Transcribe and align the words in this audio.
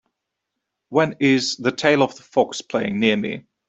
When 0.89 1.17
is 1.19 1.57
The 1.57 1.71
Tale 1.71 2.01
of 2.01 2.15
the 2.15 2.23
Fox 2.23 2.63
playing 2.63 2.99
near 2.99 3.15
me 3.17 3.45